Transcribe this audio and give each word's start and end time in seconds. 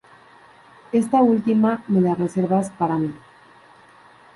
Esta 0.91 1.21
última 1.21 1.83
me 1.87 2.01
la 2.01 2.15
reservas 2.15 2.71
para 2.71 2.95
mí". 2.97 3.13